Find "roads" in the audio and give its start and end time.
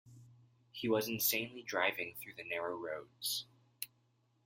2.75-3.45